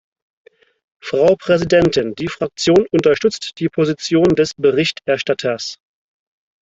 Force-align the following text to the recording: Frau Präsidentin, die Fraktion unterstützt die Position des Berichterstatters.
Frau 0.99 1.35
Präsidentin, 1.35 2.15
die 2.15 2.27
Fraktion 2.27 2.87
unterstützt 2.91 3.59
die 3.59 3.69
Position 3.69 4.23
des 4.35 4.55
Berichterstatters. 4.55 5.77